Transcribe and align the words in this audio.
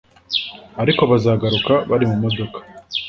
ariko 0.81 1.01
bazagaruka 1.11 1.73
bari 1.89 2.05
mu 2.09 2.15
modoka 2.23 2.57